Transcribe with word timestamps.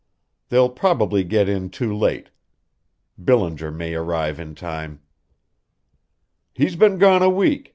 They'll 0.49 0.69
probably 0.71 1.23
get 1.23 1.47
in 1.47 1.69
too 1.69 1.95
late. 1.95 2.31
Billinger 3.23 3.69
may 3.71 3.93
arrive 3.93 4.39
in 4.39 4.55
time." 4.55 4.99
"He's 6.55 6.75
been 6.75 6.97
gone 6.97 7.21
a 7.21 7.29
week. 7.29 7.69